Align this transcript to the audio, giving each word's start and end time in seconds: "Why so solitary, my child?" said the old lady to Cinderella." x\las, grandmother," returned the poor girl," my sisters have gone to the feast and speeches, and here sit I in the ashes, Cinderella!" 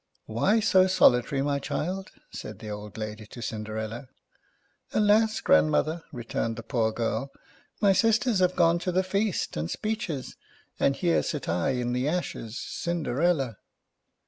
"Why 0.25 0.59
so 0.59 0.87
solitary, 0.87 1.43
my 1.43 1.59
child?" 1.59 2.09
said 2.31 2.57
the 2.57 2.71
old 2.71 2.97
lady 2.97 3.27
to 3.27 3.39
Cinderella." 3.39 4.07
x\las, 4.91 5.41
grandmother," 5.41 6.01
returned 6.11 6.55
the 6.55 6.63
poor 6.63 6.91
girl," 6.91 7.31
my 7.83 7.93
sisters 7.93 8.39
have 8.39 8.55
gone 8.55 8.79
to 8.79 8.91
the 8.91 9.03
feast 9.03 9.55
and 9.55 9.69
speeches, 9.69 10.35
and 10.79 10.95
here 10.95 11.21
sit 11.21 11.47
I 11.47 11.73
in 11.75 11.93
the 11.93 12.07
ashes, 12.07 12.57
Cinderella!" 12.57 13.57